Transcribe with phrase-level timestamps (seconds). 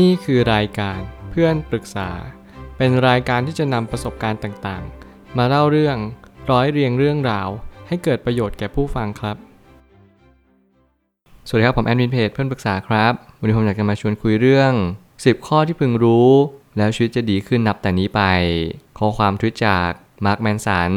[0.00, 2.10] นี่คือรายการเพื่อนปรึกษา
[2.76, 5.96] เป็นรายการที่จะนำประสบการณ์ต่างๆ มาเล่าเรื่อง
[6.50, 7.48] ร้อยเรียงเรื่องราว
[7.88, 9.36] ให้เกิดประโยชน์แก่ผู้ฟังครับ
[11.46, 14.72] สวัสดีครับ ผมแอดมินเพจเพื่อนปรึกษาครับ วันนี้ผมอยากจะมาชวนคุยเรื่อง
[15.10, 16.30] 10 ข้อที่พึงรู้
[16.76, 18.22] แล้วชีวิตจะดีขึ้นนับแต่นี้ไป
[18.98, 19.90] ข้อความทวิตจาก
[20.24, 20.92] มาร์คแมนสัน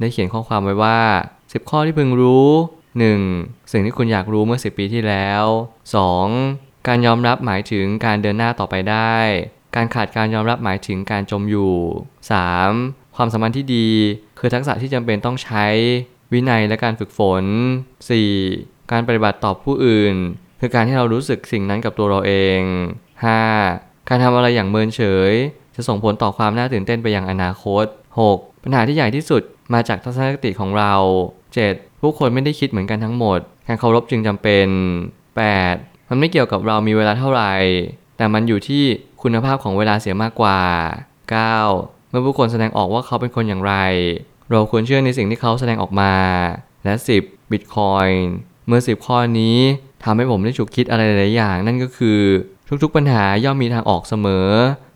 [0.00, 1.00] ได้เขียนข้อความไว้ว่า
[1.38, 2.48] 10 ข้อที่พึงรู้
[3.08, 3.72] 1.
[3.72, 5.44] สิ่งที่คุณอยากรู้เมื่อ 10 ปีที่แล้ว
[6.32, 6.73] 2.
[6.88, 9.16] การยอมรับหมายถึงการเดินหน้าต่อไปได้
[9.76, 11.74] การขาดการยอมรับหมายถึงการจมอยู่
[12.44, 13.16] 3.
[13.16, 13.88] ความสัมพันธ์ที่ดี
[14.38, 15.66] คือทักษะที่จำเป็นต้องใช้
[16.32, 17.44] วินัยและการฝึกฝน
[18.16, 18.90] 4.
[18.92, 20.14] การปฏิบัติต่อผู้อื่น
[20.60, 22.60] คือการที่เรารู้สึกสิ่งนั้นกับตัวเราเอง
[23.34, 24.08] 5.
[24.08, 25.32] การทำอะไรอย่างเมินเฉย
[25.74, 27.84] จะส่งผลต่อความน่าตื่นเต้นไปยังอนาคต
[28.24, 28.62] 6.
[28.62, 29.42] ปัญหาที่ใหญ่ที่สุด
[29.74, 30.94] มาจากทัศนคติของเรา
[31.48, 32.00] 7.
[32.00, 34.66] ผู้คนไม่ได้คิดเหมือนกันทั้งหมด การเคารพจึงจำเป็น
[35.34, 35.93] 8.
[36.08, 37.52] มันไม่เกี่ยวกับเรามีเวลาเท่าไหร่
[38.16, 38.82] แต่มันอยู่ที่
[39.22, 40.60] คุณภาพของเวลาเสียมากกว่า
[41.34, 42.10] 9.
[42.10, 43.74] เมื่อผู้คนแสดงออกว่าเขาเป็นคนอย่างไร
[44.50, 46.14] เราควรเชื่อในสิ่งที่เขาแสดงออกมา
[46.84, 47.50] และ 10.
[47.50, 48.14] Bitcoin
[48.66, 49.58] เมื่อ 10 ข้อนี้
[50.04, 52.20] ทำให้ผมได้ฉุกคิดอะไรหลายอย่าง นั่นก็คือ
[52.82, 54.48] ทุกๆปัญหาย่อมมีทางออกเสมอ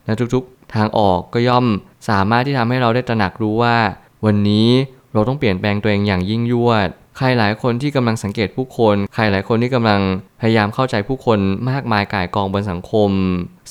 [0.04, 1.64] และทุกๆ ทางออกก็ย่อม
[2.08, 3.76] สามารถที่ทำให้เราได้ตระหนักรู้ว่า
[4.24, 4.68] วันนี้
[5.12, 10.00] เราต้องเปลี่ยนแปลงตัวเองอย่างยิ่งยวด ใครหลายคนที่กำลังสังเกตผู้คน ใครหลายคนที่กำลัง
[10.40, 11.38] พยายามเข้าใจผู้คน
[11.70, 13.10] มากมายก่ายกองบนสังคม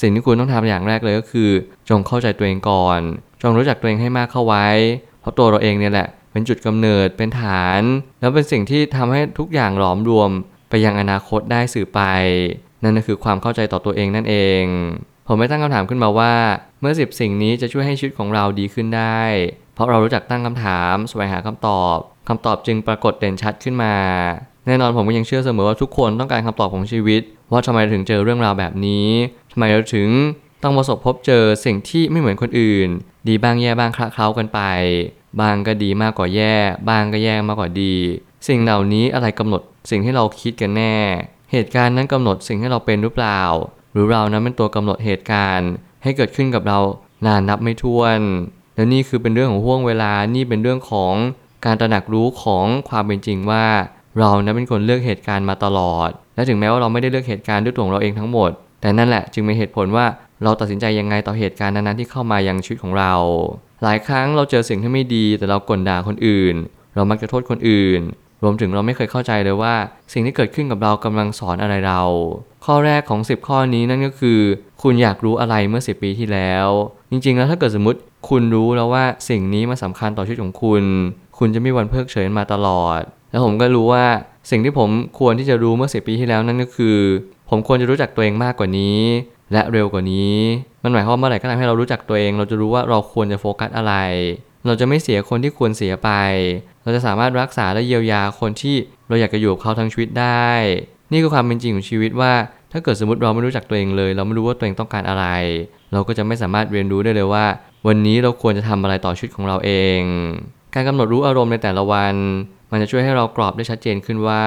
[0.01, 1.49] สิ่งที่คุณต้องทำอย่างแรกเลยก็คือ
[1.89, 2.99] จงเข้าใจตัวเองก่อน
[3.41, 4.67] จงรู้จักตัวเองให้มากเข้าไว้
[5.21, 7.81] เพราะตัวเราเองเนี่ยแหละเป็นจุดกำเนิดเป็นฐาน
[8.19, 10.29] แล้วเป็นสิ่งที่ทำให้ทุกอย่างหลอมรวม
[10.69, 12.01] ไปยังอนาคตได้สื่อไป
[12.83, 14.63] นั่นก็คือความเข้าใจต่อตัวเองนั่นเอง
[15.27, 16.33] ผมไม่ตั้งคำถามขึ้นมาว่า
[16.81, 19.21] เมื่อ10สิ่งนี้จะช่วยให้ชีวิตของเราดีขึ้นได้
[19.73, 23.93] เพราะเรารู้จักตั้งคำถามแสวงหาคำตอบ คำตอบจึงปรากฏเด่นชัดขึ้นมา
[24.67, 29.09] แน่นอนผมก็ยังเชื่อเสมอว่าทุกคนต้องการคำตอบของชีวิต ว่าทำไมถึงเจอเรื่องราวแบบนี้
[29.51, 30.09] ทำไมเราถึง
[30.63, 32.87] ต้องประสบพบเจอสิ่งที่ไม่เหมือนคนอื่น
[33.27, 34.59] ดีบ้างแย่บ้างคละเคล้ากันไป
[35.41, 36.55] บางก็ดีมากกว่าแย่
[36.89, 37.95] บางก็แย่มากกว่าดี
[38.47, 40.95] สิ่งเหล่านี้อะไรกำหนดสิ่งที่เราคิดกันแน่
[41.51, 43.41] เหตุการณ์นั้นกำหนดสิ่งที่เราเป็นหรือเปล่า
[43.93, 45.69] หรือเรานั้นเป็นตัวกำหนดเหตุการณ์
[46.03, 46.79] ให้เกิดขึ้นกับเรา
[47.25, 48.19] นานนับไม่ถ้วน
[48.75, 51.13] และนี่คือเป็นเรื่องของห่วงเวลา นี่เป็นเรื่องของ
[51.65, 53.65] การตระหนักรู้ของความเป็นจริงว่า
[54.19, 58.51] เรานั้นเป็นคนเลือกเหตุการณ์มาตลอด และถึงแม้ว่าเราไม่ได้เลือกเหตุการณ์ด้วยตัวของเราเองทั้งหมด
[58.81, 60.05] แต่นั่นแหละจึงเป็นเหตุผลว่า
[60.43, 63.13] เราตัดสินใจยังไงต่อเหตุการณ์นั้นๆที่เข้ามายังชีวิตของเรา
[63.83, 66.55] หลายครั้งเราเจอสิ่งที่ไม่ดีแต่เรากลด่าคนอื่น
[66.95, 68.01] เรามักจะโทษคนอื่น
[68.43, 69.75] รวมถึงเราไม่เคยเข้าใจเลยว่า
[70.13, 72.01] สิ่งที่เกิดขึ้นกับเรากำลังสอนอะไรเรา
[72.65, 74.39] ข้อแรกของ 10 ข้อนี้นั่นก็คือ
[74.81, 76.67] คุณอยากรู้อะไรเมื่อ 10 ปีที่แล้ว
[77.11, 80.83] จริงๆ แล้วถ้าเกิดสมมติ คุณรู้แล้วว่าสิ่งนี้มันสาคัญต่อชีวิตของคุณ
[81.37, 83.01] คุณจะไม่วันเพิกเฉยมาตลอด
[83.31, 84.05] แล้วผมก็รู้ว่า
[84.51, 84.89] สิ่งที่ผม
[85.19, 86.97] ควรที่จะรู้เมื่อ10ปีที่แล้วนั่นก็คือ
[87.49, 88.99] ผมควรจะรู้จักตัวเองมากกว่านี้
[89.53, 90.35] และเร็วกว่านี้
[90.83, 93.93] มันหมายความว่าเมื่อไหร่ก็ตามให้เรารู้จักตัวเอง เราจะรู้ว่าเราควรจะโฟกัสอะไร
[94.65, 96.09] เราจะไม่เสียคนที่ควรเสียไป
[96.83, 98.75] เราจะสามารถรักษาและเยียวยาคนที่
[99.07, 100.49] เราอยากจะอยู่กับเขาทั้งชีวิตได้
[101.11, 102.33] นี่คือความเป็นจริงของชีวิตว่า
[102.71, 105.25] ถ้าเกิดสมมติเราไม่รู้จักตัวเองเลย เราไม่รู้ว่าตัวเองต้องการอะไร
[105.93, 107.45] เราก็จะไม่สามารถเรียนรู้ได้เลยว่า
[107.87, 110.01] วันนี้เราควรจะทำอะไรต่อชีวิตของเราเอง
[110.73, 112.15] การกำหนดรู้อารมณ์ในแต่ละวัน
[112.71, 114.45] มันจะช่วยให้เรากรอบได้ชัดเจนขึ้นว่า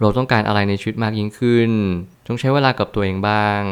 [0.00, 1.70] เราต้องการอะไรในชีวิตมากยิ่งขึ้น
[2.26, 3.62] จงใช้เวลากับตัวเองบ้าง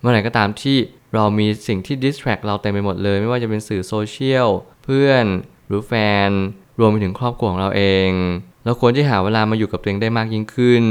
[0.00, 0.76] เมื่อไหร่ก็ตามที่
[1.14, 4.48] เรามีสิ่งที่ดิสแทรกเราเต็มไปหมดเลย ไม่ว่าจะเป็นสื่อโซเชียล
[4.84, 5.24] เพื่อน
[5.66, 5.92] หรือแฟ
[6.28, 6.30] น
[6.78, 8.10] รวมไปถึงครอบครัวของเราเอง
[8.64, 10.84] เราควรที่หาเวลามาอยู่กับตัวเองได้มากยิ่งขึ้น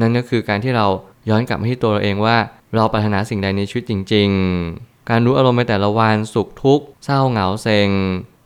[0.00, 0.86] นั่นก็คือการที่เรา
[1.30, 2.36] ย้อนกลับมาที่ตัวเราเองว่า
[2.74, 4.28] เราปรารถนาสิ่งใดในชีวิตจริง
[4.70, 7.90] ๆ การรู้อารมณ์ในแต่ละวันสุขทุกข์เศร้าเหงาเซ็ง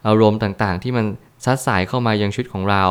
[0.06, 1.05] อารมณ์ต่างๆ ที่มัน
[1.45, 2.84] ซัดสายเข้ามายังชีวิตของเรา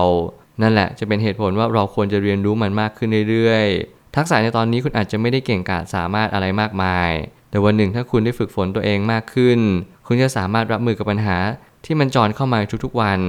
[0.61, 7.11] นั่นแหละจะเป็นเหตุผลว่าเราควรจะเรียนรู้มันมากขึ้นเรื่อยๆ ทักษะในตอนนี้คุณอาจจะไม่ได้เก่งกาจสามารถอะไรมากมาย
[7.49, 9.59] แต่วันหนึ่งถ้าคุณได้ฝึกฝนตัวเองมากขึ้น
[10.07, 11.37] คุณจะสามารถรับมือกับปัญหา
[11.85, 13.19] ที่มันจอนเข้ามาทุกๆวัน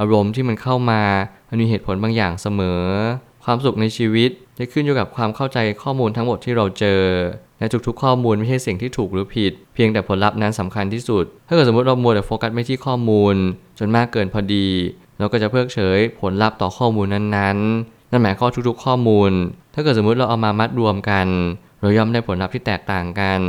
[0.00, 1.02] อารมณ์ที่มันเข้ามา
[1.48, 2.82] มันมีเหตุผลบางอย่างเสมอ
[3.50, 7.02] ความสุขในชีวิตจะขึ้นอยู่กับความเข้าใจข้อมูลทั้งหมดที่เราเจอ
[7.58, 13.34] และทุกๆ ข้อมูลไม่ใช่สิ่งที่ถูกหรือผิด เพียงแต่ผลลัพธ์นั้นสำคัญที่สุด ถ้าเกิดสมมติเรามัวแต่โฟกัสไม่ที่ข้อมูล
[13.78, 14.68] จนมากเกินพอดี
[15.18, 19.30] เราก็จะเพิกเฉยผลลัพธ์ต่อข้อมูลนั้นๆ นั่นหมายความทุกๆ ข้อมูล
[19.74, 21.26] ถ้าเกิดสมมติเราเอามามัดรวมกัน
[21.80, 23.40] เราย่อมได้ผลลัพธ์ที่แตกต่างกัน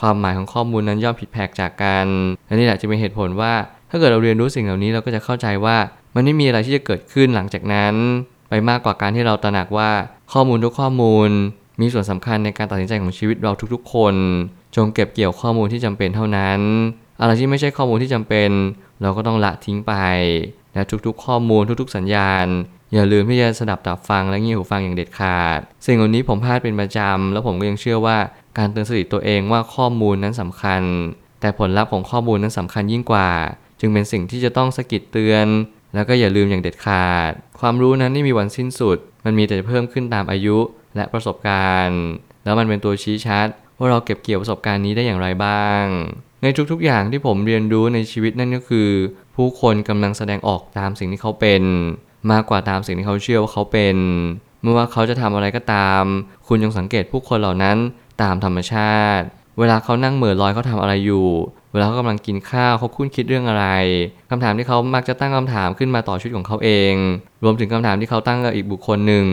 [0.00, 2.06] ความหมายของข้อมูลนั้นย่อมผิดแผกจากกัน
[2.46, 3.52] และนี่แหละจะเป็นเหตุผลว่า
[3.90, 5.76] ถ้าเกิดเราเรียนรู้สิ่งเหล่านี้เราก็จะเข้าใจว่า
[6.14, 7.94] มันไม่มีอะไรที่จะเกิดขึ้นหลังจากนั้น
[8.48, 9.90] ไปมากกว่าการที่เราตระหนักว่า
[10.32, 11.30] ข้อมูลทุกข้อมูล
[11.80, 14.14] มีส่วนสำคัญในการตัดสินใจของชีวิตเราทุกๆ คน
[14.76, 16.60] จงเก็บเกี่ยวข้อมูลที่จำเป็นเท่านั้น
[17.20, 18.50] อะไรที่ไม่ใช่ข้อมูลที่จำเป็น
[19.02, 19.94] เราก็ต้องละทิ้งไป
[20.74, 22.46] และทุกๆ ข้อมูลทุกๆ สัญญาณ
[22.94, 28.18] อย่าลืมที่จะสดับตับฟังและเงี่ยหูฟังอย่างเด็ดขาด สิ่งเหล่านี้ผมพลาดเป็นประจำแล้วผมก็ยังเชื่อว่า
[28.58, 30.82] การเตือนสติตัวเองว่าข้อมูลนั้นสำคัญ
[31.40, 33.30] แต่ผลลัพธ์ของข้อมูลนั้นสำคัญยิ่งกว่า
[33.80, 35.46] จึงเป็นสิ่งที่จะต้องสะกิดเตือน
[35.94, 40.58] แล้วก็อย่าลืมอย่างเด็ดขาด ความรู้นั้นไม่มีวันสิ้นสุด มันมีแต่จะเพิ่มขึ้นตามอายุ
[40.96, 42.02] และประสบการณ์
[42.44, 43.46] แล้วมันเป็นตัวชี้ชัด
[43.78, 45.84] ว่าเราเก็บเกี่ยวประสบการณ์นี้ได้อย่างไรบ้าง
[46.42, 48.88] ในทุกๆอย่างที่ผมเรียนรู้ในชีวิตนั่นก็คือ
[49.36, 51.62] ผู้คนกำลังแสดงออกตามสิ่งที่เขาเป็น
[52.32, 53.96] มากกว่าตามสิ่งที่เขาเชื่อว่าเขาเป็น
[54.62, 56.02] ไม่ว่าเขาจะทำอะไรก็ตาม
[56.46, 57.76] คุณจงสังเกตผู้คนเหล่านั้น
[58.22, 59.24] ตามธรรมชาติ
[59.58, 61.28] เวลาเขานั่งเหม่อลอยเขาทำอะไรอยู่
[61.72, 63.66] เวลาเขากำลังกินข้าวเขาคุ้นคิดเรื่องอะไร
[64.30, 66.94] คำถามที่เขามักจะตั้งคำถามขึ้นมาต่อชีวิตของเขาเอง
[67.44, 69.26] รวมถึงคำถามที่เขาตั้งกับอีกบุคคลหนึ่ง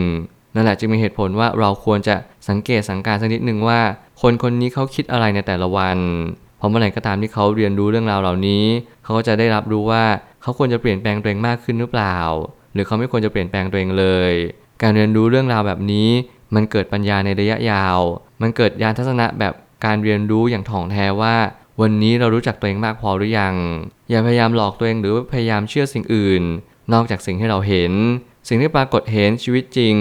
[0.54, 2.16] นั่นแหละจึงมีเหตุผลว่าเราควรจะ
[2.48, 3.80] สังเกตสังการสักนิดหนึ่งว่า
[4.22, 5.98] คนคนนี้เขาคิดอะไรในแต่ละวัน
[6.58, 8.64] เพราะเมื่อไหร่ก็ตามที่เขาเรียนรู้เรื่องราวเหล่านี้
[9.04, 10.04] เขาก็จะได้รับรู้ว่า
[10.42, 12.18] เขาควรจะเปลี่ยนแปลงตัวเองมากขึ้นหรือเปล่า
[12.72, 14.32] หรือเขาไม่ควรจะเปลี่ยนแปลงตัวเองเลย
[14.82, 16.08] การเรียนรู้เรื่องราวแบบนี้
[16.54, 17.98] มันเกิดปัญญาในระยะยาว
[18.42, 19.54] มันเกิดญาณทัศนะแบบ
[19.84, 21.36] การเรียนรู้อย่างถ่องแท้ว่า
[21.82, 23.54] วันนี้เรารู้จักตัวเองมากพอหรือยัง
[24.10, 26.42] อย่าพยายามหลอกตัวเองหรือพยายามเชื่อสิ่งอื่น
[26.92, 27.92] นอกจากสิ่งที่เราเห็น
[28.48, 29.94] สิ่งที่ปรากฏเห็นชีวิตจริง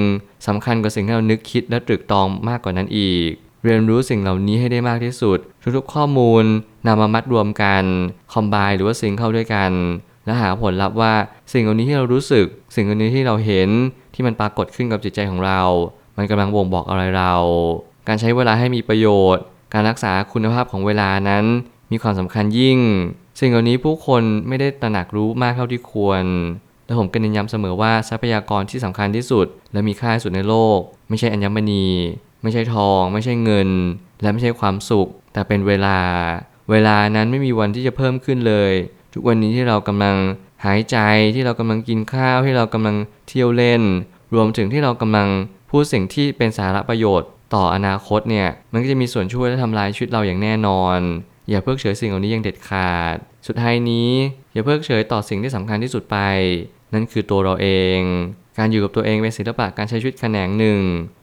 [0.48, 3.30] สำคัญกว่าสิ่งที่เรานึกคิดและตรึกตองมากกว่านั้นอีก
[3.64, 5.40] เรียนรู้สิ่งเหล่านี้ให้ได้มากที่สุด
[5.78, 6.44] ทุกๆข้อมูล
[6.88, 7.84] นำมามัดรวมกัน
[8.34, 9.72] คอมไบหรือว่าซิงเข้าด้วยกัน
[10.26, 11.14] และหาผลลัพธ์ว่า
[11.54, 12.46] สิ่งเหล่านี้ที่เรารู้สึก
[12.76, 13.70] สิ่งเหล่านี้ที่เราเห็น
[14.14, 15.62] ที่มันปรากฏขึ้นกับจิตใจของเรา
[16.18, 17.34] มันกำลังบ่งบอกอะไรเรา
[18.08, 21.46] การใช้เวลาให้มีประโยชน์ การรักษาคุณภาพของเวลานั้น
[21.92, 22.80] มีความสำคัญยิ่ง
[23.40, 26.24] สิ่งเหล่านี้ผู้คนไม่ได้ตระหนักรู้มากเท่าที่ควร
[26.86, 30.80] และผมก็เน้นย้ำเสมอว่าทรัพยากรที่สำคัญที่สุด และมีค่าที่สุดในโลก
[31.10, 31.88] ไม่ใช่อัญมณี
[32.44, 33.70] ไม่ใช่ทอง ไม่ใช่เงิน
[34.22, 35.98] และไม่ใช่ความสุข แต่เป็นเวลา
[36.72, 38.72] เวลานั้นไม่มีวันที่จะเพิ่มขึ้นเลย
[39.14, 40.16] ทุกวันนี้ที่เรากำลัง
[40.66, 40.98] หายใจ
[41.36, 42.96] ที่เรากำลังกินข้าวที่เรากำลัง
[43.28, 43.82] เที่ยวเล่น
[44.34, 45.28] รวมถึงที่เรากำลัง
[45.70, 51.00] พูดสิ่งที่เป็นสาระประโยชน์ ต่ออนาคตเนี่ยมันก็จะมีส่วนช่วยและทำลายชีวิตเราอย่างแน่นอน
[51.50, 53.16] อย่าเพิกเฉยสิ่งเหล่านี้อย่างเด็ดขาด
[53.48, 54.12] สุดท้ายนี้
[54.54, 56.18] อย่าเพิกเฉยต่อสิ่งที่สำคัญที่สุดไป
[56.94, 58.00] นั่นคือตัวเราเอง
[58.58, 60.82] การอยู่กับตัวเองเป็นศิลปะการใช้ชีวิตแขนงหนึ่ง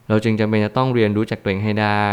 [0.09, 2.11] เราจึงจำเป็นจะต้องเรียนรู้จากตัวเองให้ได้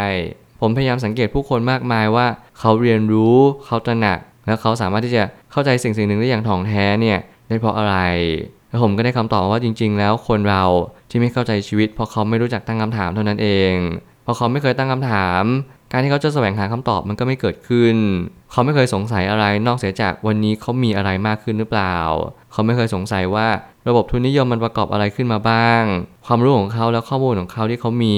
[0.62, 2.28] ผมพยายามสังเกตผู้คนมากมายว่า
[2.60, 7.96] เขาเรียนรู้เขาตระหนัก และเขาสามารถที่จะเข้าใจสิ่งสิ่งหนึ่งได้อย่างถ่องแท้เนี่ยได้เพราะอะไร
[8.70, 10.64] แล้วผมก็ได้คำตอบว่าจริง ๆ แล้วคนเรา
[11.10, 13.74] ที่ไม่เข้าใจชีวิต เพราะเขาไม่รู้จักตั้งคำถามเท่านั้นเอง
[14.24, 15.44] เพราะเขาไม่เคยตั้งคำถาม
[15.92, 17.96] การที่เขาจะแสวงหาคำตอบมันก็ไม่เกิดขึ้น
[18.52, 21.96] เขาไม่เคยสงสัยอะไรนอกเสียจากวันนี้เขามีอะไรมากขึ้นหรือเปล่า
[22.52, 23.48] เขาไม่เคยสงสัยว่า
[23.88, 25.84] ระบบทุนนิยมมันประกอบอะไรขึ้นมาบ้าง
[26.26, 28.16] ความรู้ของเขาและข้อมูลของเขาที่เขามี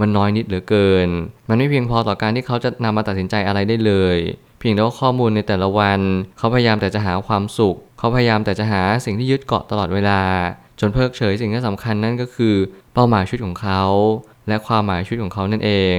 [0.00, 1.08] มันน้อยนิดเหลือเกิน
[1.48, 4.18] มันไม่เพียงพอต่อการที่เขาจะนำมาตัดสินใจอะไรได้เลย
[4.58, 6.00] เพียงแต่ว่าข้อมูลในแต่ละวัน
[6.38, 10.20] เขาพยายามแต่จะหาความสุข เขาพยายามแต่จะหาสิ่งที่ยึดเกาะตลอดเวลา
[10.80, 12.54] จนเพิกเฉยสิ่งที่สำคัญนั่นก็คือ
[12.94, 13.82] เป้าหมายชีวิตของเขา
[14.48, 15.98] และความหมายชีวิตของเขานั่นเอง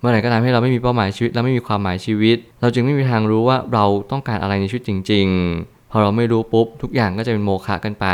[0.00, 5.26] เมื่อไหร่ก็ตามที่เราไม่มีเป้าหมายชีวิตและไม่มีความหมายชีวิต เราจึงไม่มีทางรู้ว่าเราต้องการอะไรในชีวิตจริง
[5.60, 8.06] ๆ พอเราไม่รู้ปุ๊บทุกอย่างก็จะเป็นโมฆะกันไป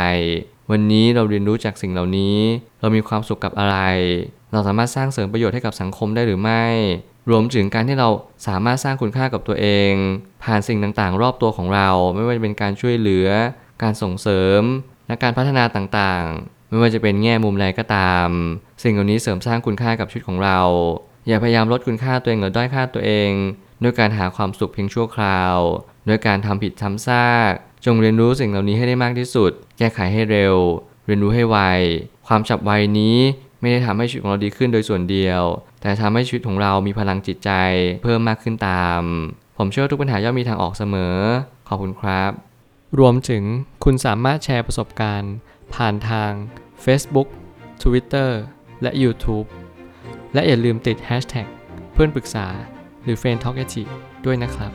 [0.71, 2.37] วันนี้เราเรียนรู้จากสิ่งเหล่านี้
[2.81, 3.77] เรามีความสุขกับอะไร
[4.51, 6.63] เราสามารถสร้างเสริมประโยชน์ให้กับสังคมได้หรือไม่
[7.29, 8.09] รวมถึงการที่เรา
[8.47, 9.93] สามารถสร้างคุณค่ากับตัวเอง
[10.43, 13.27] ผ่านสิ่งต่างๆ รอบตัวของเรา ไม่ว่าจะเป็นการช่วยเหลือ
[13.83, 14.61] การส่งเสริม
[15.07, 18.27] และการพัฒนาต่างๆ ไม่ว่าจะเป็นแง่มุมใดก็ตาม
[18.83, 20.59] สิ่งเหล่านี้เสริมสร้างคุณค่ากับชีวิตของเรา
[21.27, 23.31] อย่าพยายามลดคุณค่าตัวเองหรือด้อยค่าตัวเอง
[23.83, 25.57] ด้วยการหาความสุขเพียงชั่วคราว
[26.07, 27.51] ด้วยการทำผิดทำซาก
[27.85, 30.55] จงเรียนรู้สิ่งเหล่านี้ให้ได้มากที่สุด แก้ไขให้เร็ว
[31.05, 31.57] เรียนรู้ให้ไว
[32.27, 33.17] ความฉับไวนี้
[33.61, 35.43] ไม่ได้ทำให้ชีวิตของเราดีขึ้นโดยส่วนเดียว
[35.81, 37.51] แต่ทำให้ชีวิตของเรามีพลังจิตใจ
[38.03, 39.01] เพิ่มมากขึ้นตาม
[39.57, 41.15] ผมเชื่อทุกปัญหาย่อมมีทางออกเสมอ
[41.67, 42.31] ขอบคุณครับ
[42.99, 43.43] รวมถึง
[43.83, 45.33] คุณสามารถแชร์ประสบการณ์
[45.73, 46.31] ผ่านทาง
[46.85, 47.27] Facebook
[47.83, 48.29] Twitter
[48.81, 49.47] และ YouTube
[50.33, 51.47] และอย่าลืมติด Hashtag
[51.93, 52.47] เพื่อนปรึกษา
[53.03, 53.57] หรือ f r ร e n d t a l k
[54.25, 54.71] ด้วยนะครับ